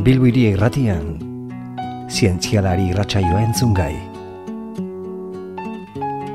[0.00, 1.18] Bilbiri irratian,
[2.08, 3.92] zientzialari irratsaioa entzun gai.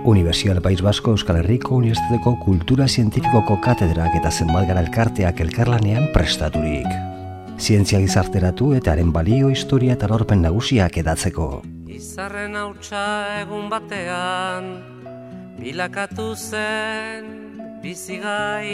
[0.06, 6.86] Universial País Basko Euskal Herriko Unibertsitateko Kultura Zientifikoko Katedrak eta zenbat gara elkarteak elkarlanean prestaturik.
[7.58, 11.64] Zientzia gizarteratu eta haren balio historia eta lorpen nagusiak edatzeko.
[11.90, 13.02] Izarren hautsa
[13.40, 14.70] egun batean,
[15.58, 17.34] bilakatu zen
[17.82, 18.70] bizigai.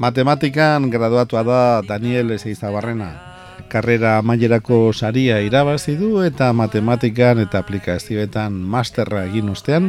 [0.00, 3.33] Matematikan graduatua da Daniel Ezeizabarrena.
[3.74, 9.88] Karrera amaierako saria irabazi du eta matematikan eta aplikazioetan masterra egin ostean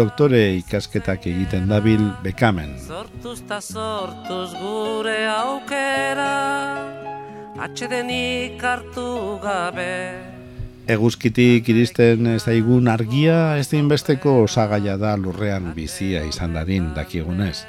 [0.00, 2.72] doktore ikasketak egiten dabil bekamen.
[2.88, 6.34] Sortuz ta sortuz gure aukera,
[7.68, 9.94] atxedenik hartu gabe.
[10.90, 17.60] Eguzkitik iristen zaigun argia ez inbesteko osagaia da lurrean bizia izan dadin dakigunez.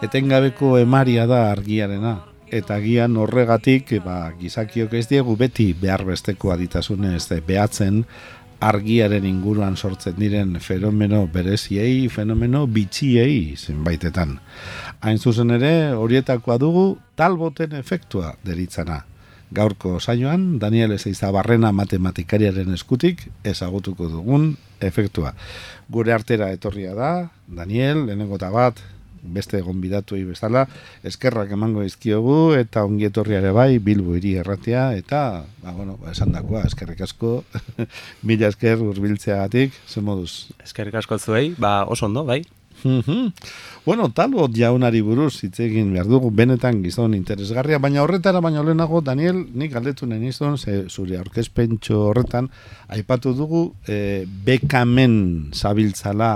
[0.00, 2.22] Etengabeko emaria da argiarena,
[2.52, 8.04] eta gian horregatik ba, gizakiok ez diegu beti behar besteko aditasunez behatzen
[8.62, 14.36] argiaren inguruan sortzen diren fenomeno bereziei, fenomeno bitxiei zenbaitetan.
[15.02, 16.84] Hain zuzen ere, horietakoa dugu
[17.18, 19.02] talboten efektua deritzana.
[19.52, 25.34] Gaurko saioan, Daniel Ezeiza Barrena matematikariaren eskutik ezagutuko dugun efektua.
[25.92, 27.12] Gure artera etorria da,
[27.48, 28.78] Daniel, lehenengo bat,
[29.22, 30.66] beste gonbidatu bezala,
[31.06, 36.32] eskerrak emango izkiogu eta ongi etorriare bai Bilbo hiri erratea eta ba, bueno, ba, esan
[36.32, 37.44] dakoa, eskerrik asko
[38.26, 40.50] mila esker urbiltzeagatik, zen moduz?
[40.62, 42.42] Eskerrik asko zuei, ba oso ondo, bai?
[43.84, 49.00] Bueno, talbot jaunari buruz hitz egin behar dugu benetan gizon interesgarria, baina horretara baina lehenago,
[49.04, 52.50] Daniel, nik aldetu nahi nizun, ze zure aurkezpentxo horretan,
[52.88, 56.32] aipatu dugu e, bekamen zabiltzala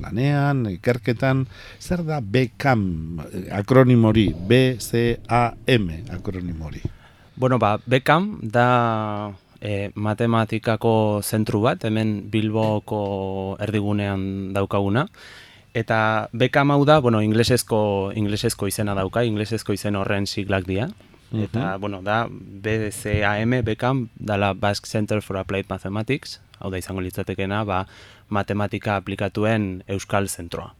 [0.00, 1.44] lanean, ikerketan,
[1.80, 3.20] zer da bekam
[3.52, 6.82] akronimori, B-C-A-M akronimori?
[7.36, 15.06] Bueno, ba, bekam da e, matematikako zentru bat, hemen Bilboko erdigunean daukaguna,
[15.74, 20.90] Eta Beckham hau da, bueno, inglesezko, inglesezko izena dauka, inglesezko izen horren siglak dira.
[21.30, 27.62] Eta, bueno, da BCAM, Beckham, dala Basque Center for Applied Mathematics, hau da izango litzatekena,
[27.64, 27.84] ba,
[28.28, 30.74] matematika aplikatuen euskal zentroa.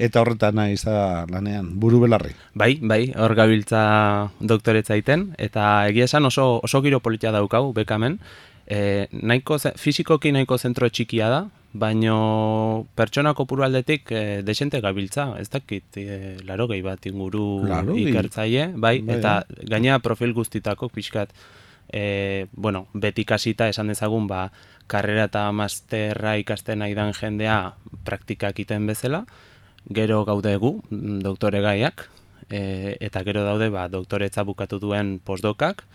[0.00, 0.76] Eta horretan nahi
[1.30, 2.32] lanean, buru belarri?
[2.54, 3.82] Bai, bai, hor gabiltza
[4.40, 8.18] doktoretza iten, eta egia esan oso, oso giro politia daukau, Beckhamen,
[8.66, 11.42] e, nahiko, fizikoki nahiko zentro txikia da,
[11.72, 17.62] baino pertsona kopuru aldetik e, desente gabiltza, ez dakit, e, laro gehi bat inguru
[17.94, 19.66] ikertzaile, bai, bai, eta bai.
[19.70, 21.32] gaina profil guztitako pixkat,
[21.92, 24.50] e, bueno, beti kasita esan dezagun, ba,
[24.90, 29.24] karrera eta masterra ikasten aidan jendea praktikak iten bezala,
[29.86, 30.80] gero gaude gu,
[31.22, 32.08] doktore gaiak,
[32.50, 35.86] e, eta gero daude, ba, doktoretza bukatu duen postdokak,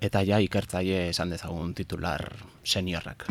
[0.00, 2.24] eta ja ikertzaile esan dezagun titular
[2.64, 3.26] seniorrak.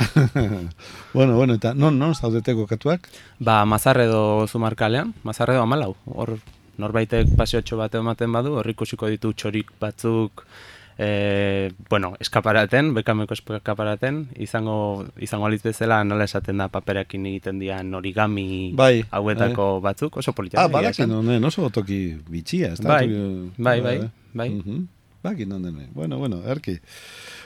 [1.13, 3.07] bueno, bueno, eta non, non zaudete kokatuak?
[3.39, 5.95] Ba, mazarredo zumarkalean, mazarredo amalau.
[6.05, 6.37] Hor,
[6.81, 10.45] norbaitek paseotxo bat ematen badu, hor ikusiko ditu txorik batzuk,
[10.97, 17.93] e, bueno, eskaparaten, bekameko eskaparaten, izango, izango aliz bezala nola esaten da paperakin egiten dian
[17.97, 19.91] origami bai, hauetako bai.
[19.91, 20.63] batzuk, oso politia.
[20.63, 21.13] Ah, badakin,
[21.45, 22.75] oso toki bitxia.
[22.83, 23.07] Bai,
[23.57, 24.49] bai, bai, bai, bai.
[24.61, 25.87] Uh Baki non dene.
[25.93, 26.79] Bueno, bueno, erki.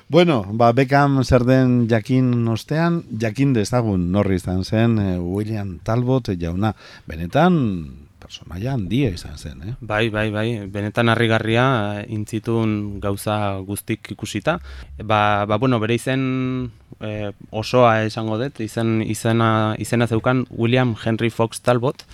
[0.08, 6.30] Bueno, ba, bekam zer den jakin ostean, jakin dezagun norri izan zen eh, William Talbot
[6.40, 6.72] jauna.
[7.06, 9.74] Benetan, personaia handia izan zen, eh?
[9.82, 10.48] Bai, bai, bai.
[10.72, 11.66] Benetan harrigarria
[12.00, 14.60] eh, intzitun gauza guztik ikusita.
[15.04, 16.72] Ba, ba bueno, bere izen
[17.02, 22.08] eh, osoa esango dut, izen, izena, izena zeukan William Henry Fox Talbot,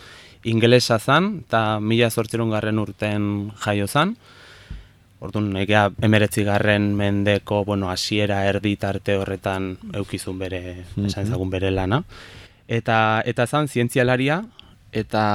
[0.44, 4.16] ingelesa zan, eta mila zortzerun garren urten jaio zan.
[5.22, 10.62] Orduan, egea emeretzi garren mendeko, bueno, asiera erdi tarte horretan eukizun bere,
[10.96, 12.02] mm esan ezagun bere lana.
[12.68, 14.40] Eta, eta zan, zientzialaria,
[14.92, 15.26] eta,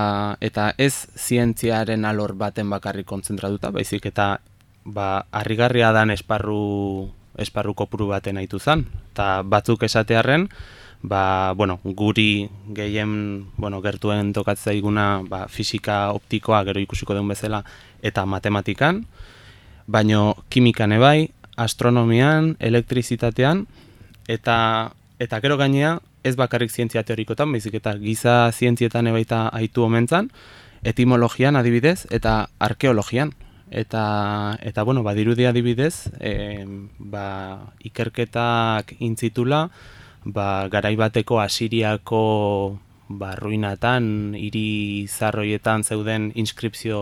[0.41, 4.41] eta ez zientziaren alor baten bakarri kontzentratuta, baizik eta
[4.85, 8.87] ba, harrigarria dan esparru, esparru kopuru baten haitu zan.
[9.13, 10.49] Eta batzuk esatearren,
[11.03, 17.63] ba, bueno, guri gehien bueno, gertuen tokatzea iguna ba, fisika optikoa gero ikusiko den bezala
[18.03, 19.05] eta matematikan,
[19.87, 23.67] baino kimikan ebai, astronomian, elektrizitatean,
[24.29, 30.31] eta eta gero gainea, ez bakarrik zientzia teorikotan, baizik eta giza zientzietan ebaita aitu omentzan,
[30.85, 33.33] etimologian adibidez, eta arkeologian.
[33.67, 36.63] Eta, eta bueno, badirudi adibidez, e,
[36.99, 39.65] ba, ikerketak intzitula,
[40.23, 46.99] ba, garaibateko asiriako ba, ruinatan, hiri zarroietan zeuden inskripzio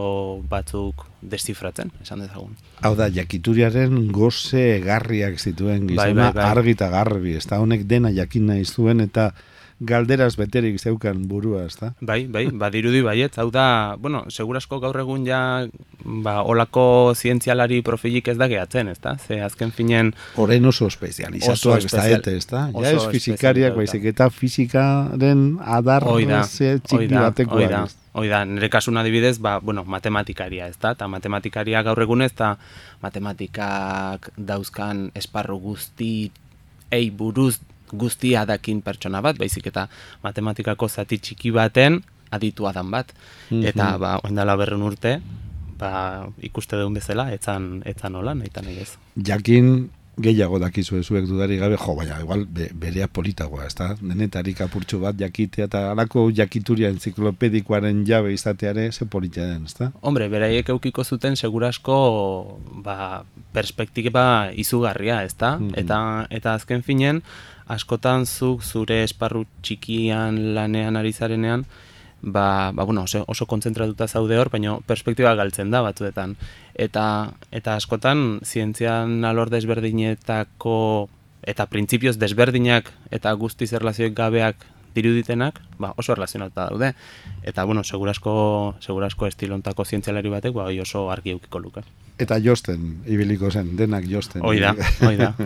[0.51, 2.55] batzuk destifratzen, esan dezagun.
[2.85, 6.51] Hau da, jakituriaren goze garriak zituen Bai, gizona bai, bai.
[6.51, 9.33] argi eta garbi, ez da honek dena jakin nahi zuen eta
[9.87, 11.93] galderaz beterik zeukan burua, ez da?
[12.01, 15.41] Bai, bai, badirudi baiet, hau da, bueno, segurasko gaur egun ja,
[16.05, 19.17] ba, olako zientzialari profilik ez da gehatzen, ez da?
[19.19, 22.69] Ze azken finen, Oren oso espezializatuak ez da, ete, ez da?
[22.73, 28.01] oso Ja ez fizikariak, baizik eta fizikaren adar txiki da, batekoak.
[28.15, 30.95] hoi da, nire kasun adibidez, ba, bueno, matematikaria, ez da?
[30.95, 32.55] Eta matematikaria gaur egunez, eta
[33.03, 36.31] matematikak dauzkan esparru guzti,
[36.95, 37.59] ei buruz
[37.93, 39.89] guztia dakin pertsona bat, baizik eta
[40.23, 42.01] matematikako zati txiki baten
[42.31, 43.13] aditua dan bat.
[43.51, 45.19] Eta, ba, oindala berren urte,
[45.79, 48.95] ba, ikuste duen bezala, etzan, etzan hola, nahi nahi ez.
[49.17, 53.89] Jakin gehiago dakizu zuek dudari gabe, jo, baina igual be, berea politagoa, ez da?
[53.99, 59.91] Denetarik apurtxo bat jakitea eta alako jakituria enziklopedikoaren jabe izateare ze politia den, ez da?
[60.03, 61.97] Hombre, beraiek eukiko zuten segurasko
[62.87, 65.57] ba, perspektiba izugarria, ezta?
[65.59, 65.75] Mhm.
[65.83, 65.99] Eta
[66.31, 67.23] eta azken finen
[67.67, 71.65] askotan zuk zure esparru txikian lanean ari zarenean
[72.25, 76.37] ba, ba bueno, oso, oso kontzentratuta zaude hor, baina perspektiba galtzen da batzuetan.
[76.75, 77.05] Eta
[77.53, 81.09] eta askotan zientzian alor desberdinetako
[81.45, 84.65] eta printzipioz desberdinak eta guztiz erlazioek gabeak
[84.95, 86.95] diruditenak, ba, oso erlazionatuta daude.
[87.43, 91.83] Eta, bueno, segurasko, segurasko estilontako zientzialari batek, ba, oso argi eukiko luke.
[92.19, 94.43] Eta josten, ibiliko zen, denak josten.
[94.47, 95.35] Hoi da, hoi da.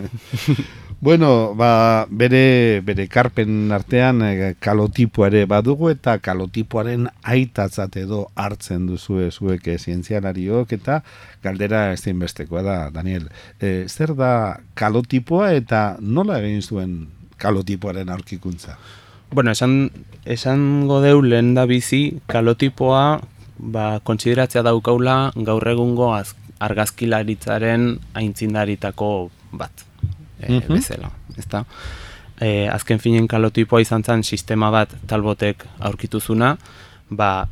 [1.01, 8.89] Bueno, ba, bere, bere karpen artean eh, kalotipoa ere badugu eta kalotipoaren aitatzat edo hartzen
[8.89, 10.97] duzue zuek eh, zientzialariok eta
[11.41, 13.29] galdera ezinbestekoa da, Daniel.
[13.63, 16.99] E, zer da kalotipoa eta nola egin zuen
[17.39, 18.75] kalotipoaren aurkikuntza?
[19.31, 19.93] Bueno, esan,
[20.27, 23.21] esango deu lehen da bizi, kalotipoa
[23.55, 29.85] ba, kontsideratzea daukaula gaur egungo az, argazkilaritzaren aintzindaritako bat
[30.41, 30.73] e, Mhm.
[30.73, 31.65] bezala, ezta?
[32.41, 36.57] E, azken finen kalotipoa izan zen sistema bat talbotek aurkituzuna,
[37.09, 37.47] ba,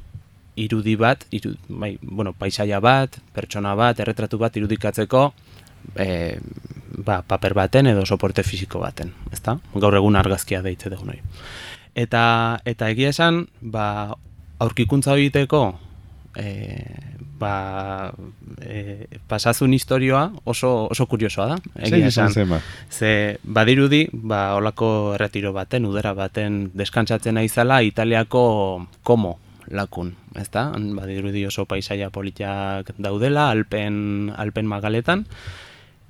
[0.55, 5.33] irudi bat, iru, bai, bueno, paisaia bat, pertsona bat, erretratu bat irudikatzeko,
[5.95, 6.39] e,
[7.05, 9.57] ba, paper baten edo soporte fisiko baten, ezta?
[9.75, 11.19] Gaur egun argazkia deitze dugu nahi.
[11.95, 14.15] Eta, eta egia esan, ba,
[14.59, 15.79] aurkikuntza egiteko,
[16.37, 16.47] e,
[17.39, 18.11] ba,
[18.61, 21.57] e, pasazun historioa oso, oso kuriosoa da.
[21.89, 22.61] Zein izan zen ba?
[22.89, 29.37] Ze badirudi, ba, olako erretiro baten, udera baten deskantsatzen naizala Italiako komo
[29.67, 30.71] lakun, ezta?
[30.75, 35.25] Badirudi oso paisaia politiak daudela, alpen, alpen magaletan,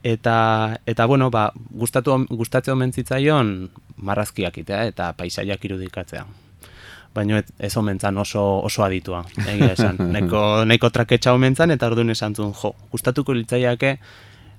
[0.04, 6.26] eta, eta bueno, ba, gustatu, gustatzen omen zitzaion marrazkiak itea eta paisaiak irudikatzea.
[7.16, 10.00] Baina ez, omentzan oso, oso aditua, egia esan.
[10.16, 13.98] Neko, neko traketxa omentzan eta orduan esan zuen, jo, gustatuko litzaiake,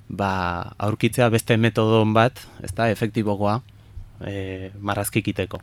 [0.09, 0.31] ba,
[0.79, 3.61] aurkitzea beste metodon bat, ez da, efektibogoa,
[4.27, 5.61] e, marrazkikiteko.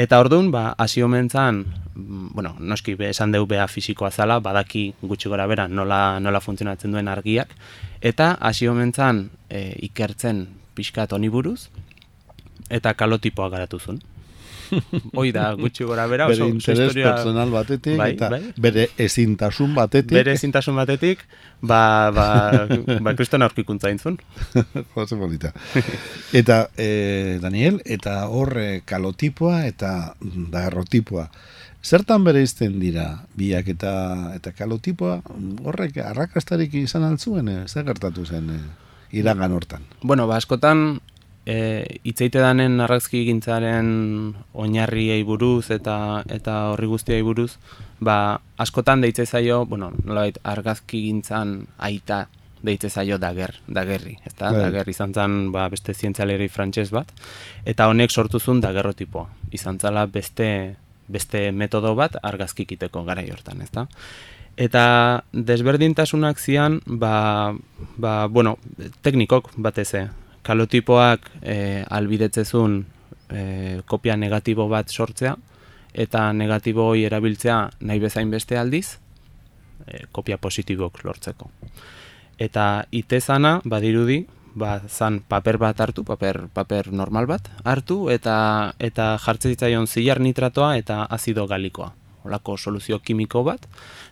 [0.00, 4.94] Eta orduan, ba, hasi omentzan, mm, bueno, noski be, esan deu bea fisikoa zala, badaki
[5.02, 7.52] gutxi gora bera nola, nola funtzionatzen duen argiak,
[8.00, 11.68] eta hasi omentzan e, ikertzen pixkat honi buruz,
[12.70, 14.00] eta kalotipoa garatu zuen.
[15.18, 17.14] Hoi da, gutxi gora bera, Bere oso, interes historia...
[17.14, 18.40] personal batetik Bai, eta bai.
[18.56, 20.14] bere ezintasun batetik.
[20.16, 21.24] Bere ezintasun batetik,
[21.60, 22.26] ba, ba,
[23.02, 24.18] ba kriston aurkikuntza intzun.
[24.94, 25.52] Jose polita.
[26.32, 31.28] Eta, eh, Daniel, eta hor eh, kalotipoa eta dagarrotipoa.
[31.80, 33.06] Zertan bere izten dira
[33.40, 33.92] biak eta
[34.36, 35.22] eta kalotipoa
[35.64, 37.62] horrek arrakastarik izan altzuen, eh?
[37.68, 38.64] zer gertatu zen eh,
[39.16, 39.86] iragan hortan.
[40.02, 41.00] Bueno, ba, askotan,
[41.46, 47.52] e, itzeite danen argazki gintzaren oinarriei buruz eta eta horri guztiei buruz,
[48.00, 52.26] ba, askotan deitze zaio, bueno, nolabait argazki gintzan aita
[52.62, 54.50] deitze zaio dager, dagerri, ezta?
[54.52, 54.66] Bai.
[54.66, 57.12] Dager izan zen ba, beste zientzialeri frantses bat,
[57.64, 59.28] eta honek sortu zuen dagerrotipoa.
[59.56, 60.76] Izan zala beste,
[61.08, 63.86] beste metodo bat argazkikiteko garai hortan, ezta?
[64.60, 64.84] Eta
[65.32, 67.54] desberdintasunak zian, ba,
[67.96, 68.58] ba, bueno,
[69.00, 70.08] teknikok bateze.
[70.42, 72.80] Kalotipoak e, albidetzezun
[73.30, 75.36] e, kopia negatibo bat sortzea,
[75.92, 78.98] eta negatibo hori erabiltzea nahi bezain beste aldiz,
[79.86, 81.50] e, kopia positibok lortzeko.
[82.40, 89.16] Eta itezana, badirudi, ba, zan paper bat hartu, paper, paper normal bat hartu, eta eta
[89.18, 91.92] jartzen zitzaion zilar nitratoa eta azido galikoa.
[92.24, 93.64] Olako soluzio kimiko bat,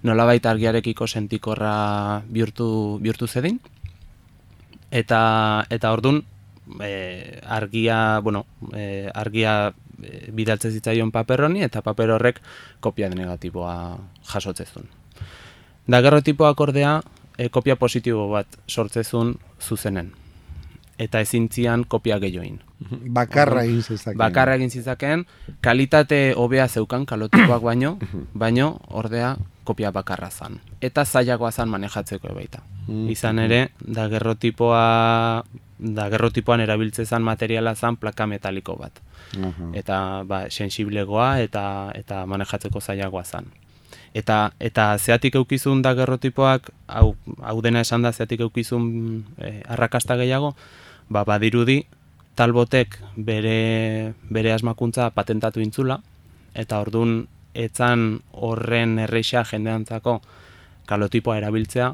[0.03, 3.61] nolabait argiarekiko sentikorra bihurtu, bihurtu zedin.
[4.91, 6.23] Eta, eta ordun
[6.81, 12.41] e, argia, bueno, e, argia e, bidaltze zitzaion paper honi eta paper horrek
[12.81, 13.99] kopia negatiboa
[14.33, 14.89] jasotzezun.
[15.89, 17.01] Dagerrotipoak ordea
[17.37, 20.13] e, kopia positibo bat sortzezun zuzenen
[20.99, 22.59] eta ezintzian kopia gehioin.
[23.19, 24.19] Bakarra egin zezakeen.
[24.19, 25.25] Bakarra egin zizakeen,
[25.65, 27.97] kalitate hobea zeukan kalotipoak baino,
[28.43, 29.37] baino ordea
[29.69, 30.59] kopia bakarra zan.
[30.81, 32.63] Eta zailagoa zan manejatzeko baita.
[32.87, 33.09] Mhm.
[33.13, 34.85] Izan ere, dagerrotipoa
[35.79, 38.99] dagerrotipoan erabiltze zan materiala zan plaka metaliko bat.
[39.39, 39.71] Aha.
[39.79, 43.53] Eta ba, sensiblegoa eta eta manejatzeko zailagoa zan.
[44.15, 50.55] Eta eta zeatik eukizun dagerrotipoak, hau, hau dena esan da zeatik eukizun eh, arrakasta gehiago,
[51.09, 51.85] ba, badirudi
[52.39, 56.01] talbotek bere, bere asmakuntza patentatu intzula,
[56.55, 60.21] eta ordun etzan horren erreixa jendeantzako
[60.89, 61.93] kalotipoa erabiltzea,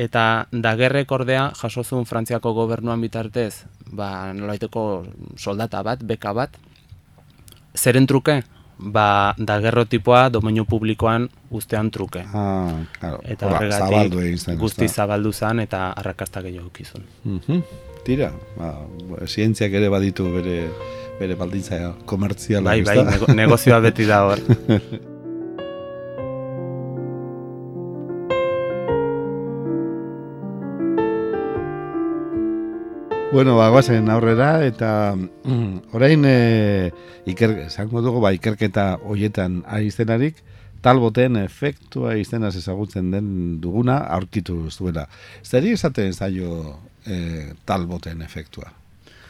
[0.00, 4.84] eta dagerrek ordea jasozun Frantziako gobernuan bitartez, ba, nolaiteko
[5.36, 6.56] soldata bat, beka bat,
[7.76, 8.40] zeren truke?
[8.80, 12.22] Ba, dagerrotipoa domeinu publikoan ustean truke.
[12.32, 13.20] Ah, claro.
[13.28, 17.04] Eta horregatik guzti zabaldu zen eta arrakasta gehiago ukizun.
[17.24, 17.60] Mhm.
[18.04, 18.72] Tira, ba,
[19.26, 20.70] zientziak ere baditu bere
[21.20, 24.40] bere baldintza komertziala, Bai, bai, nego, negozioa beti da hor.
[33.30, 36.90] Bueno, ba, guazen aurrera, eta mm, orain e,
[37.30, 40.40] iker, zango dugu, ba, ikerketa hoietan ari izenarik,
[40.82, 43.30] talboten efektua izenaz ezagutzen den
[43.62, 45.06] duguna aurkitu zuela.
[45.46, 46.74] Zeri esaten zaio
[47.06, 48.79] e, talboten efektua?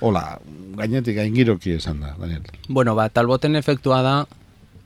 [0.00, 0.38] Hola,
[0.80, 2.42] gainetik gaingiroki esan da, Daniel.
[2.68, 4.14] bueno, ba, talboten efektua da,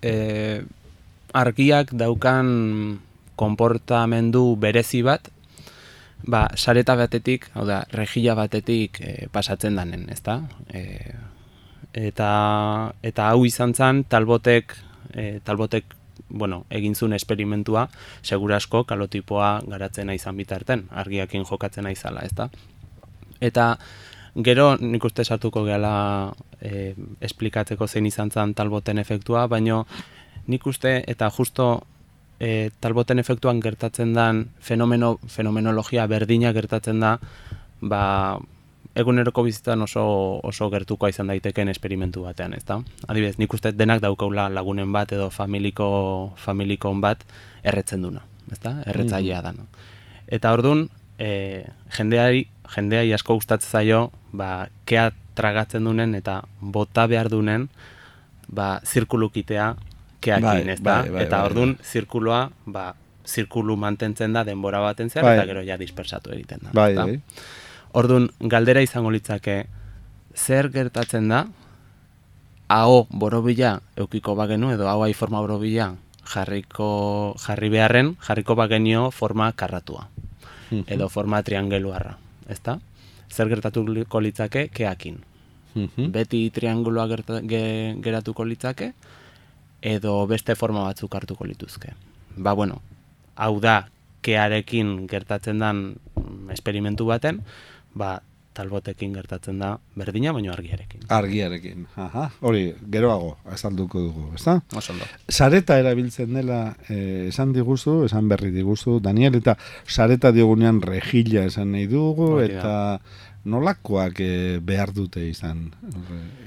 [0.03, 0.65] e,
[1.33, 2.99] argiak daukan
[3.39, 5.31] konportamendu berezi bat,
[6.27, 10.41] ba, sareta batetik, hau da, regila batetik e, pasatzen danen, ezta?
[10.75, 11.15] E,
[11.95, 12.31] eta,
[13.03, 14.75] eta hau izan zen, talbotek,
[15.15, 15.95] e, talbotek
[16.29, 17.87] bueno, egin zuen esperimentua,
[18.23, 22.49] segurasko kalotipoa garatzena izan bitarten, argiakin jokatzen izala, ezta?
[23.41, 23.77] Eta
[24.35, 29.85] gero nik uste sartuko gehala e, esplikatzeko zein izan zen talboten efektua, baino
[30.47, 31.85] nik uste eta justo
[32.41, 37.19] e, talboten efektuan gertatzen den fenomeno, fenomenologia berdina gertatzen da,
[37.81, 38.41] ba,
[38.95, 40.05] eguneroko bizitzan oso,
[40.43, 42.81] oso gertukoa izan daiteken esperimentu batean, ezta?
[43.07, 47.25] Adibidez, nik uste denak daukaula lagunen bat edo familiko, familikon bat
[47.63, 48.23] erretzen duna,
[48.53, 48.77] ezta?
[48.91, 49.67] Erretzailea da, no?
[50.27, 50.89] Eta ordun
[51.19, 51.65] e,
[51.97, 57.69] jendeari, jendeai asko gustatzen zaio, ba, kea tragatzen dunen eta bota behar dunen,
[58.51, 59.75] ba, zirkulukitea
[60.25, 60.85] keakin, Bai, ezta?
[61.03, 62.95] bai, bai, eta bai, ordun zirkulua, ba,
[63.27, 65.37] zirkulu mantentzen da denbora baten zehar, Bai.
[65.39, 66.75] eta gero ja dispersatu egiten da.
[66.77, 67.21] Bai, bai.
[67.95, 69.65] Ordun galdera izango litzake
[70.35, 71.45] zer gertatzen da
[72.69, 75.93] aho borobila eukiko bagenu edo ahoai forma borobila
[76.27, 80.09] jarriko jarri beharren jarriko bagenio forma karratua
[80.89, 82.17] edo forma triangeluarra,
[82.49, 82.81] ezta?
[83.35, 85.19] Zer gertatuko litzake keakin.
[85.75, 86.13] Mhm.
[86.15, 88.93] Beti triangulua gerta, ge, geratuko litzake
[89.83, 91.93] edo beste forma batzuk hartuko lituzke.
[92.37, 92.81] Ba bueno,
[93.37, 93.89] hau da
[94.25, 95.83] kearekin gertatzen dan
[96.17, 97.43] mm, esperimentu baten,
[97.93, 98.23] ba
[98.55, 101.03] talbotekin gertatzen da berdina baino argiarekin.
[101.13, 101.87] Argiarekin.
[102.01, 104.61] Aha, hori, geroago azalduko dugu, ezta?
[104.77, 105.09] Oso ondo.
[105.29, 109.57] Sareta erabiltzen dela eh, esan diguzu, esan berri diguzu, Daniel, eta
[109.87, 112.61] sareta diogunean rejilla esan nahi dugu, Hori da.
[112.61, 115.67] eta nolakoak eh, behar dute izan?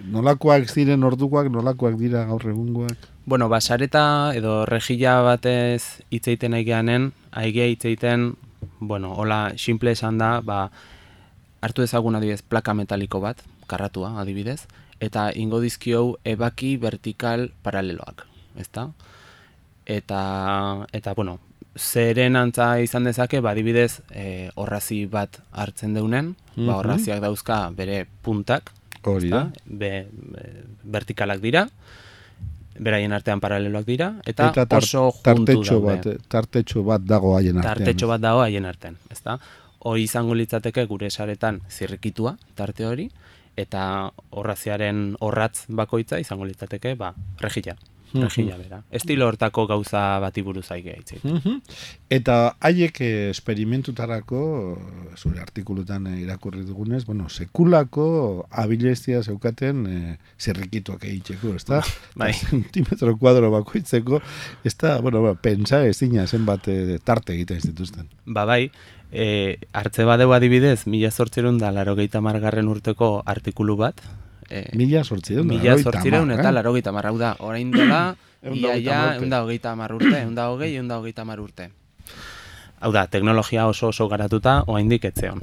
[0.10, 2.98] Nolakoak ziren ordukoak, nolakoak dira gaur egungoak?
[3.28, 8.32] Bueno, ba, sareta edo regila batez hitz egiten nahi geanen, aigea hitz egiten,
[8.80, 10.70] bueno, hola, simple esan da, ba,
[11.62, 14.62] hartu ezagun adibidez plaka metaliko bat, karratua adibidez,
[15.00, 18.26] eta ingo dizkiou ebaki vertikal paraleloak,
[18.58, 18.90] ezta?
[19.86, 21.40] Eta, eta bueno,
[21.78, 26.68] zeren antza izan dezake, ba, adibidez, e, horrazi bat hartzen deunen, Mhm.
[26.68, 28.72] ba, horraziak dauzka bere puntak,
[29.08, 29.52] Hori da.
[29.66, 30.42] Be, be,
[30.84, 31.68] vertikalak dira,
[32.78, 37.58] beraien artean paraleloak dira, eta, Eta tar- oso juntu tartetxo bat, tartetxo bat dago haien
[37.58, 37.78] artean.
[37.78, 39.40] Tartetxo bat dago haien artean, ezta?
[39.88, 43.06] Hoi izango litzateke gure saretan zirrikitua tarte hori,
[43.63, 43.84] eta
[44.36, 47.13] horraziaren horratz bakoitza izango litzateke, ba,
[48.14, 48.26] rejila.
[48.26, 48.30] Mhm.
[48.30, 48.82] Rejila bera.
[48.92, 51.24] Estilo hortako gauza bati buruz aige aitzit.
[51.24, 51.62] Mhm.
[52.10, 54.42] Eta haiek esperimentutarako,
[55.18, 61.82] zure artikulutan irakurri dugunez, bueno, sekulako abilezia zeukaten eh, zerrikituak egiteko, ezta?
[62.16, 62.32] Bai.
[62.32, 64.22] Eta Zentimetro kuadro bakoitzeko,
[64.64, 68.08] ez da, bueno, ba, pentsa ezina zenbat eh, tarte egiten zituzten.
[68.26, 68.70] Ba bai,
[69.12, 74.02] e, hartze badeu adibidez, mila zortzerun da laro margarren urteko artikulu bat,
[74.50, 75.48] E, Mila sortzireun.
[75.48, 76.54] Mila zortzireun eta eh?
[76.56, 77.12] larogeita marra.
[77.12, 79.18] Hau da, orain dela, ia, hogeita ia, hamar urte.
[79.18, 81.72] egun da hogeita hamar urte, egun da hogei, egun da hogeita hamar urte.
[82.80, 85.42] Hau da, teknologia oso oso garatuta, oraindik etzeon.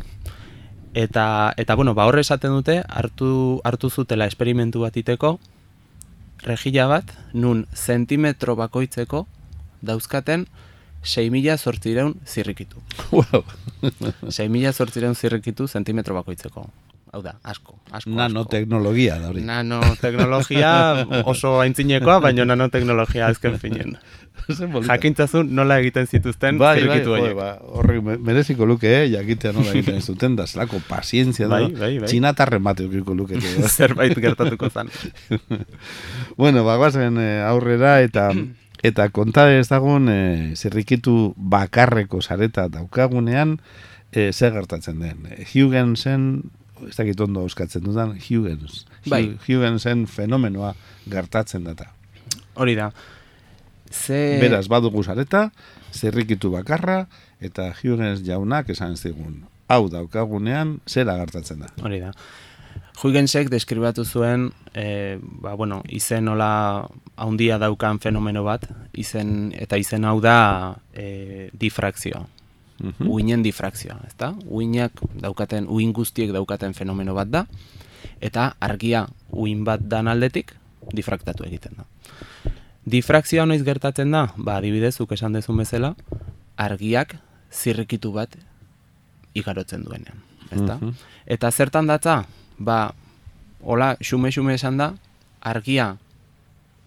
[0.94, 5.38] Eta, eta bueno, ba horre esaten dute, hartu, hartu zutela esperimentu bat iteko,
[6.46, 9.26] regila bat, nun zentimetro bakoitzeko
[9.82, 10.46] dauzkaten
[11.04, 12.80] 6.000 zortzireun zirrikitu.
[13.12, 13.44] Wow.
[13.82, 16.68] 6.000 zortzireun zirrikitu zentimetro bakoitzeko.
[17.14, 18.10] Hau da, asko, asko, asko.
[18.18, 19.44] Nanoteknologia da hori.
[19.46, 20.70] Nanoteknologia
[21.30, 23.92] oso aintzinekoa, baina nanoteknologia azken finen.
[24.88, 27.36] Jakintzazun nola egiten zituzten Bai, bai, jo, horiek.
[27.38, 31.60] ba, horrek me- mereziko luke, eh, jakitea nola egiten ez duten, da zelako pazientzia da,
[31.62, 32.08] Bai, bai, bai.
[32.10, 33.38] txinatarren bat eukiko luke.
[33.76, 34.90] Zerbait gertatuko zen.
[36.36, 38.26] bueno, bagoazen eh, aurrera eta
[38.84, 43.60] eta konta ezagun eh, zirrikitu bakarreko sareta daukagunean
[44.12, 45.24] eh, zer gertatzen den.
[45.54, 46.26] Huygensen,
[46.88, 48.84] ez dakit ondo euskatzen dudan, Huygens.
[49.06, 49.22] Bai.
[49.28, 50.74] Hu- Huygensen fenomenoa
[51.10, 51.90] gertatzen data.
[52.54, 52.90] Hori da.
[53.90, 54.38] Ze...
[54.40, 55.50] Beraz, badugu sareta,
[55.94, 57.04] zirrikitu bakarra,
[57.40, 59.44] eta Huygens jaunak esan zigun.
[59.68, 61.70] Hau daukagunean, zera gertatzen da.
[61.82, 62.10] Hori da.
[63.02, 70.04] Huygensek deskribatu zuen, e, ba, bueno, izen nola haundia daukan fenomeno bat, izen, eta izen
[70.06, 72.22] hau da e, difrakzioa.
[72.80, 73.08] Mhm.
[73.08, 74.34] Uinen difrakzioa, ezta?
[74.50, 77.46] Uinak daukaten, uin guztiek daukaten fenomeno bat da,
[78.20, 80.56] eta argia uin bat dan aldetik
[80.92, 81.86] difraktatu egiten da.
[82.84, 84.26] Difrakzioa noiz gertatzen da?
[84.36, 85.94] Ba, adibidez, zuk esan dezun bezala,
[86.56, 87.16] argiak
[87.52, 88.34] zirrikitu bat
[89.34, 90.76] igarotzen duenean, ezta?
[90.76, 90.90] Mhm.
[91.26, 92.24] Eta zertan datza?
[92.58, 92.94] Ba,
[93.62, 94.94] hola, xume-xume esan da,
[95.40, 95.96] argia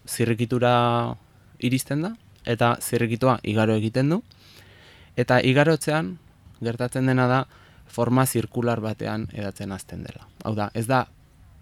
[0.06, 1.16] zirrikitura
[1.58, 2.14] iristen da,
[2.44, 4.22] eta zirrikitua igaro egiten du,
[5.18, 6.16] eta igarotzean
[6.62, 7.44] gertatzen dena da
[7.88, 10.26] forma zirkular batean edatzen hasten dela.
[10.44, 11.06] Hau da, ez da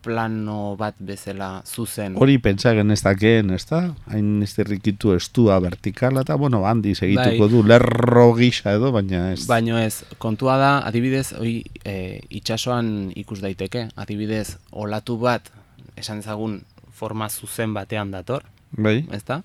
[0.06, 2.14] plano bat bezala zuzen.
[2.22, 3.80] Hori pentsa genezakeen, ez da?
[4.12, 7.50] Hain zirrikitu estua vertikala, eta bueno, handi segituko Bai.
[7.50, 9.40] du, lerro gisa edo, baina ez.
[9.50, 11.96] Baino ez, kontua da, adibidez, hoi e,
[12.38, 15.50] itxasoan ikus daiteke, adibidez, olatu bat,
[15.98, 16.60] esan ezagun
[16.94, 19.00] forma zuzen batean dator, Bai.
[19.16, 19.42] ezta?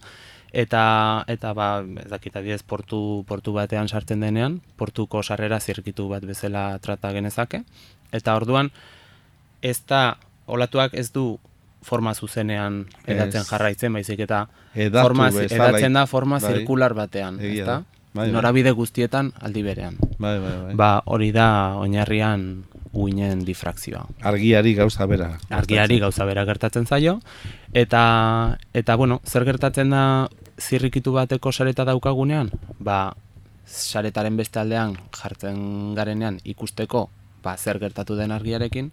[0.53, 6.25] Eta, eta ba, ez dakit adibidez, portu, portu batean sartzen denean, portuko sarrera zirkitu bat
[6.27, 7.63] bezala trata genezake,
[8.11, 8.71] eta orduan,
[9.61, 10.17] ez da,
[10.51, 11.39] olatuak ez du
[11.81, 16.51] forma zuzenean edatzen jarraitzen, baizik eta Edatu forma, bezala- edatzen da forma bai.
[16.53, 17.83] zirkular batean, ezta?
[18.13, 18.31] Bai, bai.
[18.35, 19.95] Norabide guztietan aldi berean.
[20.19, 20.75] Bai, bai, bai.
[20.75, 24.05] Ba, hori da oinarrian uinen difrakzioa.
[24.21, 25.37] Argiari gauza bera.
[25.49, 27.19] Argiari gauza bera gertatzen zaio
[27.73, 30.03] eta eta bueno, zer gertatzen da
[30.59, 32.51] zirrikitu bateko sareta daukagunean?
[32.79, 33.15] Ba,
[33.65, 37.09] saretaren beste aldean jartzen garenean ikusteko
[37.43, 38.91] ba, zer gertatu den argiarekin,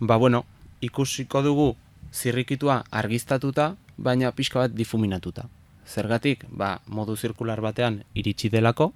[0.00, 0.44] ba bueno,
[0.80, 1.68] ikusiko dugu
[2.12, 5.48] zirrikitua argiztatuta, baina pixka bat difuminatuta.
[5.88, 8.92] Zergatik, ba, modu zirkular batean iritsi delako,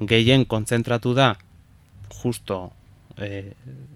[0.00, 1.34] gehien kontzentratu da
[2.22, 2.72] justo
[3.18, 3.54] e,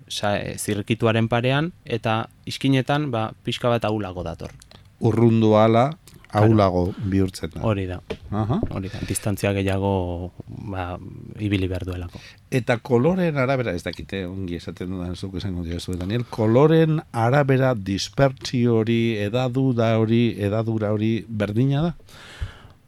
[0.09, 4.52] sa, e, zirrikituaren parean, eta iskinetan ba, pixka bat ahulago dator.
[5.00, 5.92] Urrundu ala,
[6.33, 7.62] aulago bihurtzen da.
[7.64, 8.00] Hori da,
[8.31, 8.61] Aha.
[8.74, 10.98] hori da, distantzia gehiago ba,
[11.40, 12.20] ibili behar duelako.
[12.50, 18.81] Eta koloren arabera, ez dakite, ongi esaten dudan zuk esango diozu, Daniel, koloren arabera dispertsio
[18.83, 21.94] hori, edadura hori, edadura hori berdina da?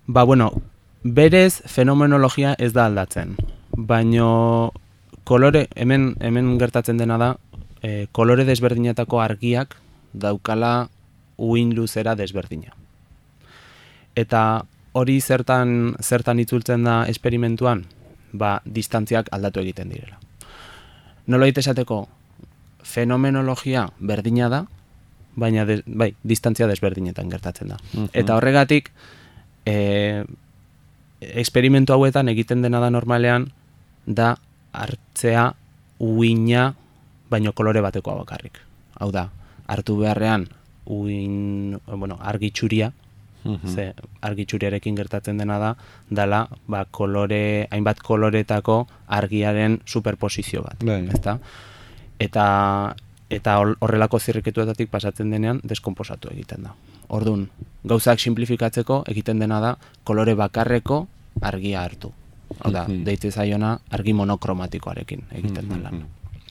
[0.07, 0.51] Ba, bueno,
[1.03, 3.37] berez fenomenologia ez da aldatzen,
[3.77, 4.73] baino
[5.25, 7.31] kolore, hemen, hemen gertatzen dena da,
[7.83, 9.77] e, kolore desberdinetako argiak
[10.13, 10.89] daukala
[11.41, 12.75] uin luzera desberdina.
[14.19, 17.85] Eta hori zertan, zertan itzultzen da esperimentuan,
[18.33, 20.19] ba, distantziak aldatu egiten direla.
[21.31, 22.03] Nolait esateko,
[22.83, 24.65] fenomenologia berdina da,
[25.39, 27.79] baina de, bai, distantzia desberdinetan gertatzen da.
[28.13, 28.91] Eta horregatik,
[29.65, 30.25] e,
[31.21, 33.51] eksperimentu hauetan egiten dena da normalean,
[34.07, 34.35] da
[34.73, 35.53] hartzea
[36.01, 36.75] uina
[37.31, 38.59] baino kolore batekoa bakarrik.
[38.99, 39.29] Hau da,
[39.67, 40.49] hartu beharrean
[40.87, 42.93] uin, bueno, argitxuria,
[43.67, 45.71] ze argitxuriarekin gertatzen dena da,
[46.11, 51.07] dala, ba, kolore, hainbat koloretako argiaren superposizio bat, Bai.
[51.09, 51.39] ezta?
[52.19, 52.95] Eta
[53.31, 56.75] eta hor- horrelako zirriketuetatik pasatzen denean deskonposatu egiten da.
[57.09, 57.49] Ordun,
[57.85, 61.07] gauzak simplifikatzeko egiten dena da kolore bakarreko
[61.41, 62.11] argia hartu.
[62.59, 63.05] Hau da, Mhm.
[63.05, 66.05] deitze zaiona argi monokromatikoarekin egiten da lan.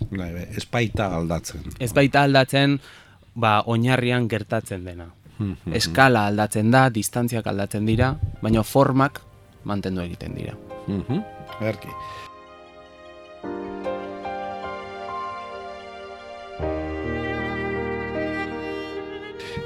[0.09, 1.61] Bai, bai, ez baita aldatzen.
[1.79, 2.79] Ez baita aldatzen,
[3.35, 5.09] ba, oinarrian gertatzen dena.
[5.71, 9.21] Eskala aldatzen da, distantziak aldatzen dira, baina formak
[9.63, 10.55] mantendu egiten dira.
[10.87, 11.21] Mhm.
[11.61, 11.87] Erki.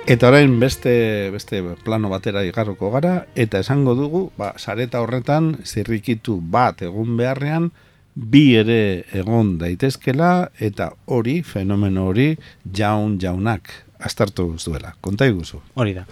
[0.03, 6.41] Eta orain beste beste plano batera igarroko gara eta esango dugu, ba, sareta horretan zirrikitu
[6.43, 7.69] bat egun beharrean
[8.13, 12.33] bi ere egon daitezkela eta hori fenomeno hori
[12.67, 14.91] jaun jaunak astartu duela.
[14.99, 15.61] Konta iguzu.
[15.75, 16.03] Hori da.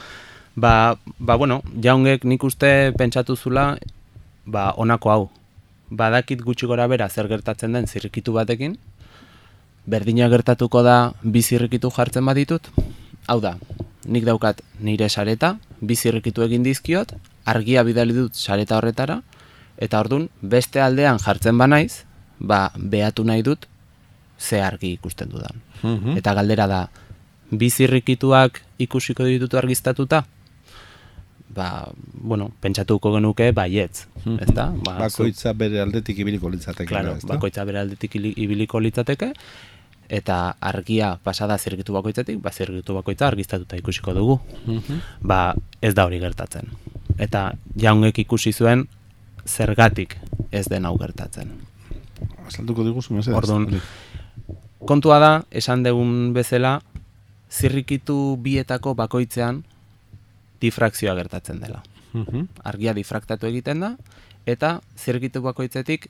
[0.56, 3.76] Ba, ba bueno, jaungek nik uste pentsatu zula
[4.46, 5.30] ba, onako hau.
[5.92, 8.78] Badakit gutxi gora bera zer gertatzen den zirrikitu batekin,
[9.86, 12.72] berdina gertatuko da bi zirrikitu jartzen baditut,
[13.28, 13.58] hau da,
[14.06, 17.14] nik daukat nire sareta, bizirrikitu egin dizkiot,
[17.46, 19.22] argia bidali dut sareta horretara,
[19.78, 22.04] eta ordun beste aldean jartzen banaiz,
[22.40, 23.66] ba, behatu nahi dut,
[24.40, 25.62] ze argi ikusten dudan.
[25.84, 26.18] Mhm.
[26.18, 26.90] Eta galdera da,
[27.52, 30.26] bizirrikituak ikusiko ditut argiztatuta?
[31.52, 34.38] Ba, bueno, pentsatuko genuke baietz, Mhm.
[34.48, 34.70] ezta?
[34.86, 36.88] Ba, zu- Bakoitza bere aldetik ibiliko litzateke.
[36.88, 39.34] Claro, bakoitza bere aldetik ili- ibiliko litzateke,
[40.12, 44.40] eta argia pasada zirgitu bakoitzetik, ba zirgitu bakoitza argiztatuta ikusiko dugu.
[44.66, 45.00] Mhm.
[45.24, 46.68] Ba ez da hori gertatzen.
[47.18, 48.88] Eta jaungek ikusi zuen
[49.48, 50.18] zergatik
[50.52, 51.54] ez den hau gertatzen.
[52.46, 53.38] Azalduko diguzu, mesedez.
[53.38, 53.82] Orduan.
[54.86, 56.82] Kontua da, esan degun bezala,
[57.52, 59.64] zirrikitu bietako bakoitzean
[60.62, 61.84] difrakzioa gertatzen dela.
[62.12, 62.48] Mhm.
[62.68, 63.96] Argia difraktatu egiten da,
[64.46, 66.10] eta zirrikitu bakoitzetik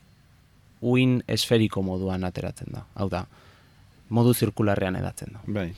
[0.80, 2.84] uin esferiko moduan ateratzen da.
[2.98, 3.26] Hau da,
[4.12, 5.44] modu zirkularrean edatzen da.
[5.46, 5.70] Bai.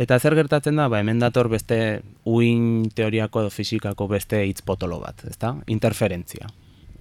[0.00, 5.00] Eta zer gertatzen da, ba, hemen dator beste uin teoriako edo fisikako beste hitz potolo
[5.02, 5.54] bat, ezta?
[5.68, 6.48] Interferentzia.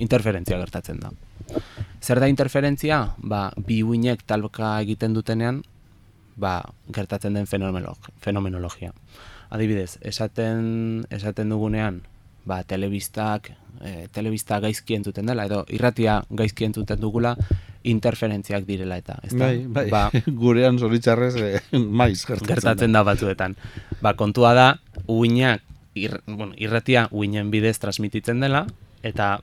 [0.03, 1.11] Interferentzia gertatzen da.
[2.01, 3.01] Zer da interferentzia?
[3.17, 5.61] Ba, bi uinek talka egiten dutenean,
[6.39, 6.59] ba,
[6.95, 8.93] gertatzen den fenomenolog, fenomenologia.
[9.49, 12.01] Adibidez, esaten, esaten dugunean,
[12.49, 13.51] ba, telebistak,
[13.81, 17.35] e, telebista gaizki entzuten dela, edo irratia gaizki entzuten dugula,
[17.83, 19.45] interferentziak direla eta, ezta?
[19.45, 19.87] Bai, bai.
[19.93, 20.09] Ba,
[20.43, 23.55] Gurean zoritzarrez eh, maiz gertatzen, gertatzen da batzuetan.
[24.01, 24.69] Ba, kontua da,
[25.07, 25.63] uinak,
[25.95, 28.65] ir, bueno, irratia uinen bidez transmititzen dela,
[29.03, 29.37] eta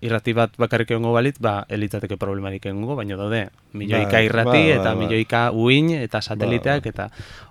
[0.00, 4.74] irrati bat bakarrik egongo balit, ba, elitzateke problemarik egongo, baina daude, milioika Ba, irrati, ba,
[4.74, 4.98] ba, eta ba.
[5.00, 7.08] milioika uin, eta sateliteak, eta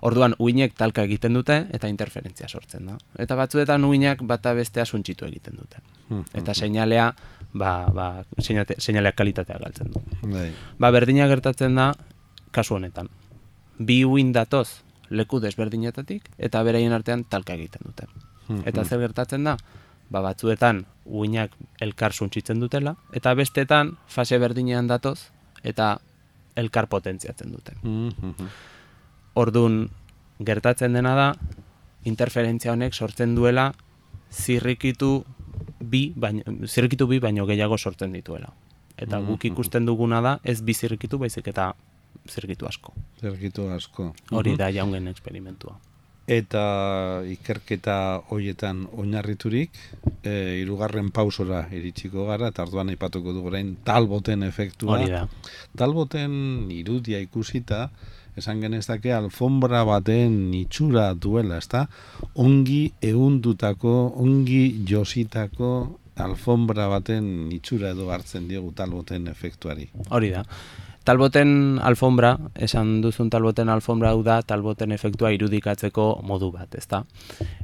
[0.08, 2.96] orduan uinek talka egiten dute, eta interferentzia sortzen da.
[3.20, 5.84] Eta batzuetan uinak bata bestea suntxitu egiten dute.
[6.08, 6.24] Mhm.
[6.40, 7.12] Eta seinalea,
[7.52, 10.02] ba, ba, seinaleak kalitatea galtzen du.
[10.28, 10.50] Bai.
[10.78, 11.92] Ba, berdina gertatzen da
[12.50, 13.08] kasu honetan.
[13.78, 18.08] Bi uin datoz leku desberdinetatik eta beraien artean talka egiten dute.
[18.64, 19.56] Eta zer gertatzen da?
[20.08, 21.52] Ba, batzuetan uinak
[21.84, 25.30] elkar suntzitzen dutela eta bestetan fase berdinean datoz
[25.62, 25.98] eta
[26.56, 27.76] elkar potentziatzen dute.
[27.82, 28.48] Mhm.
[29.34, 29.88] Ordun
[30.38, 31.28] gertatzen dena da
[32.04, 33.72] interferentzia honek sortzen duela
[34.30, 35.24] zirrikitu
[35.80, 38.52] bi baino, zirrikitu bi baino gehiago sortzen dituela.
[38.98, 41.72] Eta guk ikusten duguna da ez bi zirrikitu baizik eta
[42.28, 42.94] zirrikitu asko.
[43.20, 44.12] Zergitu asko.
[44.32, 45.76] Hori da jaungen eksperimentua.
[46.28, 46.62] Eta
[47.24, 47.94] ikerketa
[48.28, 49.72] hoietan oinarriturik,
[50.20, 54.98] e, irugarren pausora iritsiko gara, eta orduan aipatuko dugu orain talboten efektua.
[54.98, 55.22] Hori da.
[55.80, 57.86] Talboten irudia ikusita,
[58.38, 61.86] esan genezake alfombra baten itxura duela, ezta?
[62.34, 65.72] Ongi eundutako, ongi jositako
[66.18, 69.88] alfombra baten itxura edo hartzen diogu talboten efektuari.
[70.10, 70.44] Hori da.
[71.08, 77.04] Talboten alfombra, esan duzun talboten alfombra da, talboten efektua irudikatzeko modu bat, ezta?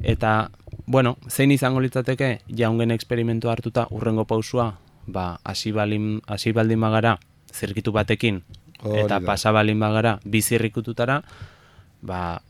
[0.00, 0.50] Eta,
[0.87, 4.70] bueno, zein izango litzateke jaungen eksperimentua hartuta urrengo pausua,
[5.06, 7.18] ba, hasi baldin bagara
[7.52, 8.42] zirkitu batekin,
[8.85, 9.25] eta da.
[9.25, 11.23] pasa balin bagara bi zirrikututara,
[12.03, 12.42] ba,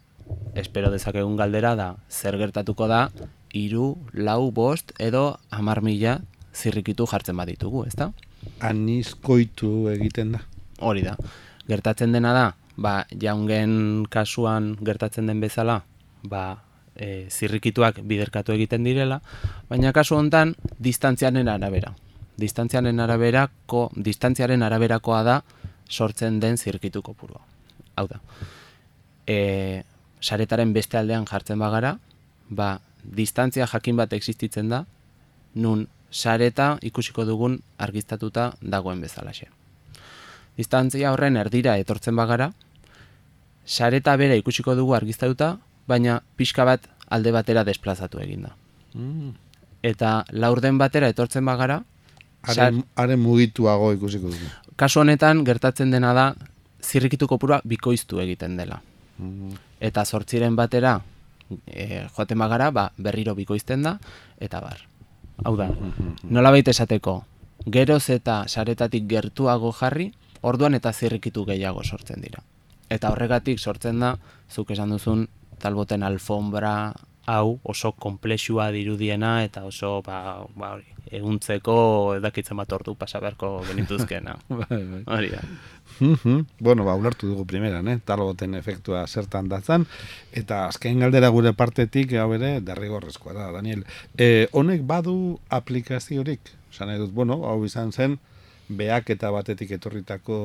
[0.55, 3.09] espero dezakegun galdera da, zer gertatuko da,
[3.55, 6.19] iru, lau, bost, edo hamar mila
[6.55, 8.11] zirrikitu jartzen baditugu, ezta?
[8.63, 10.43] Anizkoitu egiten da.
[10.85, 11.17] Hori da.
[11.69, 15.83] Gertatzen dena da, ba, jaungen kasuan gertatzen den bezala,
[16.23, 16.45] ba,
[16.95, 19.21] e, zirrikituak biderkatu egiten direla,
[19.71, 21.95] baina kasu hontan distantziaren arabera.
[22.39, 25.37] Distantziaren araberako, distantziaren araberakoa da
[25.89, 27.41] sortzen den zirkitu kopurua.
[27.97, 28.21] Hau da.
[29.27, 29.83] E,
[30.21, 31.99] saretaren beste aldean jartzen bagara,
[32.49, 34.85] ba, distantzia jakin bat existitzen da,
[35.55, 39.49] nun sareta ikusiko dugun argiztatuta dagoen bezalaxe.
[40.57, 42.53] Distantzia horren erdira etortzen bagara,
[43.67, 45.57] sareta bera ikusiko dugu argiztatuta,
[45.89, 48.55] baina pixka bat alde batera desplazatu egin da.
[48.95, 49.33] Mm.
[49.85, 51.83] Eta laurden batera etortzen bagara,
[52.47, 54.51] sar- Haren, haren mugituago ikusiko dugu.
[54.77, 56.27] Kasu honetan gertatzen dena da
[56.83, 58.81] zirrikitu kopurua bikoiztu egiten dela.
[59.19, 59.55] Mm.
[59.81, 60.99] Eta zortziren batera
[61.67, 63.99] e, joaten bagara, ba, berriro bikoizten da,
[64.41, 64.83] eta bar.
[65.45, 65.69] Hau da,
[66.31, 67.25] nolabait esateko,
[67.67, 72.43] geroz eta saretatik gertuago jarri, orduan eta zirrikitu gehiago sortzen dira.
[72.93, 74.15] Eta horregatik sortzen da,
[74.53, 75.27] zuk esan duzun,
[75.59, 76.93] talboten alfombra
[77.27, 81.77] hau oso komplexua dirudiena eta oso ba, ba hori, eguntzeko
[82.19, 84.37] edakitzen bat ordu pasa beharko genituzkena.
[84.65, 85.03] Bai, bai.
[85.07, 85.41] Hori da.
[86.01, 86.47] Mhm.
[86.59, 87.99] Bueno, ba, ulertu dugu primeran, eh?
[88.05, 89.87] Talboten efektua zertan datzan,
[90.33, 93.85] eta azken galdera gure partetik, hau ere, derrigorrezkoa da, Daniel.
[94.19, 96.55] E, honek badu aplikaziorik?
[96.73, 98.19] Osan nahi dut, bueno, hau izan zen,
[98.69, 100.39] beak eta batetik etorritako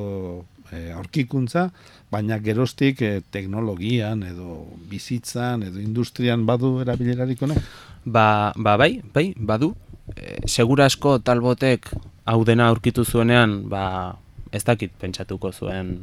[0.72, 1.70] e, aurkikuntza,
[2.10, 7.60] baina geroztik e, teknologian edo bizitzan edo industrian badu erabilerarik honek?
[8.04, 9.74] Ba, ba bai, bai, badu.
[10.16, 11.90] E, segura asko talbotek
[12.30, 14.16] hau dena aurkitu zuenean, ba,
[14.52, 16.00] ez dakit pentsatuko zuen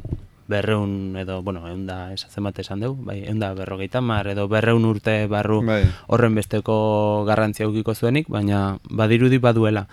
[0.48, 4.48] berreun edo, bueno, egun da esatzen bat esan dugu, bai, egun da berrogeita mar edo
[4.48, 5.82] berreun urte barru Bai.
[6.08, 6.78] horren besteko
[7.28, 9.88] garrantzia eukiko zuenik, baina badirudi baduela.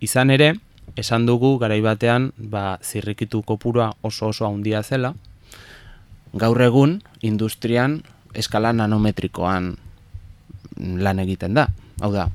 [0.00, 0.52] Izan ere,
[0.96, 5.14] esan dugu garai batean, ba, zirrikitu kopurua oso oso handia zela,
[6.34, 8.02] gaur egun industrian
[8.34, 9.76] eskala nanometrikoan
[10.78, 11.68] lan egiten da.
[12.00, 12.28] Hau da,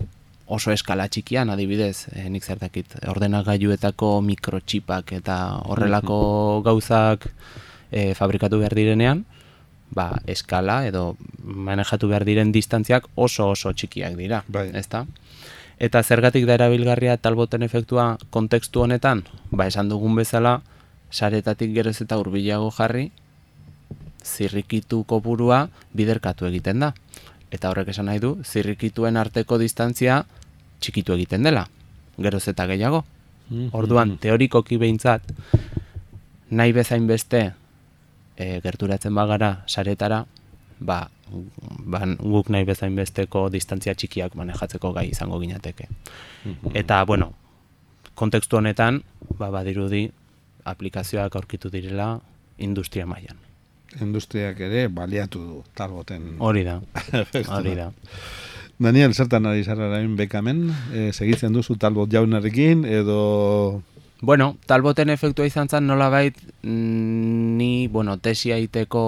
[0.48, 5.38] oso eskala txikian, adibidez, eh, nik zertakit, ordenagailuetako mikrotxipak eta
[5.70, 6.18] horrelako
[6.68, 7.30] gauzak
[7.92, 9.24] eh, fabrikatu behar direnean,
[9.94, 11.14] ba, eskala edo
[11.44, 14.70] manejatu behar diren distantziak oso oso txikiak dira, Bai.
[14.76, 15.06] ezta?
[15.80, 19.24] Eta zergatik da erabilgarria talboten efektua kontekstu honetan?
[19.52, 20.62] Ba, esan dugun bezala,
[21.12, 23.12] saretatik geroz eta hurbilago jarri,
[24.24, 26.94] zirrikitu kopurua biderkatu egiten da.
[27.54, 30.24] Eta horrek esan nahi du, zirrikituen arteko distantzia
[30.82, 31.68] txikitu egiten dela,
[32.18, 33.04] geroz eta gehiago.
[33.76, 35.28] Orduan, teorikoki behintzat,
[36.50, 37.44] nahi bezain beste
[38.38, 40.24] e, gerturatzen bagara saretara,
[40.86, 41.08] ba,
[41.86, 45.88] ba, guk nahi bezain besteko distantzia txikiak manejatzeko gai izango ginateke.
[46.74, 47.32] Eta, bueno,
[48.20, 49.02] kontekstu honetan,
[49.40, 50.06] ba, badirudi,
[50.70, 52.18] aplikazioak aurkitu direla
[52.58, 53.40] industria mailan.
[54.02, 56.36] Industriak ere baliatu du talboten.
[56.42, 56.80] Hori da,
[57.58, 57.92] hori da.
[58.82, 60.64] Daniel, zertan ari zara bekamen?
[60.92, 63.82] E, segitzen duzu talbot jaunarekin edo...
[64.24, 69.02] Bueno, talboten efektua izan zen nolabait mm, ni, bueno, tesia iteko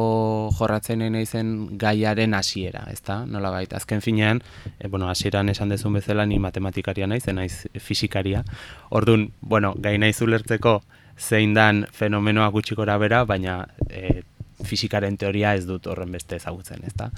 [0.58, 3.21] jorratzen naizen gaiaren hasiera, ezta?
[3.23, 4.41] Nolabait, azken finean,
[4.75, 8.43] e, bueno, hasieran esan dezun bezala ni matematikaria naiz, naiz fisikaria.
[8.89, 10.82] Ordun, bueno, gai naiz ulertzeko
[11.15, 14.19] zein dan fenomenoa gutxi gora bera, baina e,
[14.67, 17.13] fisikaren teoria ez dut horren beste ezagutzen, ezta?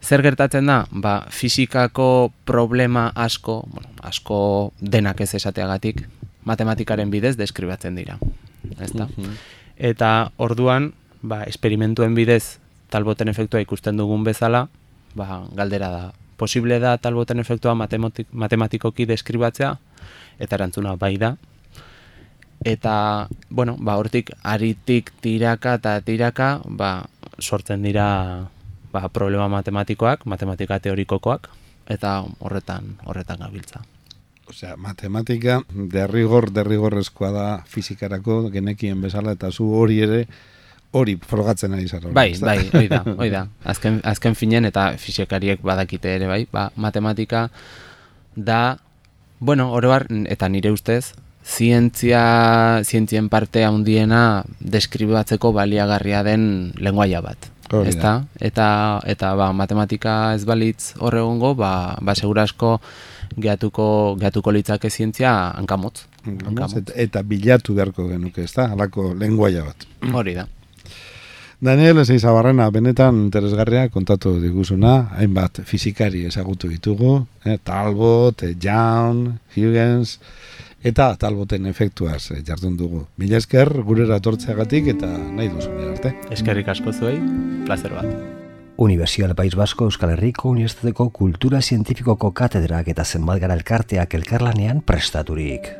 [0.00, 0.86] Zer gertatzen da?
[0.90, 4.38] Ba, fisikako problema asko, bueno, asko
[4.80, 6.06] denak ez esateagatik,
[6.46, 8.18] matematikaren bidez deskribatzen dira.
[8.80, 9.08] Ezta?
[9.76, 12.58] Eta orduan, ba, esperimentuen bidez
[12.90, 14.66] talboten efektua ikusten dugun bezala,
[15.18, 16.04] ba, galdera da.
[16.36, 19.74] Posible da talboten efektua matematik, matematikoki deskribatzea,
[20.38, 21.34] eta erantzuna bai da.
[22.64, 27.08] Eta, bueno, ba, hortik aritik tiraka eta tiraka, ba,
[27.40, 28.48] sortzen dira
[28.92, 31.50] ba, problema matematikoak, matematika teorikokoak,
[31.88, 33.84] eta horretan horretan gabiltza.
[34.46, 40.20] Osea, matematika derrigor derrigorrezkoa da fizikarako genekien bezala eta zu hori ere
[40.96, 42.12] hori frogatzen ari zara.
[42.14, 42.46] Bai, ezta?
[42.46, 43.46] bai, hoi da, hoi da.
[43.64, 47.48] Azken, azken finen eta fisikariek badakite ere, bai, ba, matematika
[48.36, 48.78] da,
[49.40, 52.22] bueno, oro har, eta nire ustez, zientzia,
[52.84, 57.50] zientzien parte handiena deskribatzeko baliagarria den lenguaia bat.
[57.66, 58.24] Ezta?
[58.38, 58.66] Eta,
[59.06, 62.76] eta ba, matematika ez balitz hor egongo, ba, ba segura asko
[63.36, 66.06] gehatuko, gehatuko litzake zientzia hankamotz.
[66.26, 68.70] Eta, eta bilatu beharko genuke, ezta?
[68.74, 69.86] Halako lenguaia bat.
[70.12, 70.46] Hori da.
[71.56, 79.38] Daniel Ezei Zabarrena, benetan interesgarria kontatu diguzuna, hainbat fizikari ezagutu ditugu, eh, Talbot, eh, Young,
[79.56, 80.18] Huygens,
[80.86, 83.04] eta Talboten efektuaz eh, jardun dugu.
[83.18, 86.14] Mila esker gurera tortzeagatik eta nahi duzun arte.
[86.34, 87.16] Eskerrik asko zuei,
[87.66, 88.10] placer bat.
[88.76, 95.72] Universidad País Vasco Euskal Herriko Unibertsitateko Kultura Zientifikoko katedrak eta zenbat gara elkarteak elkarlanean prestaturik.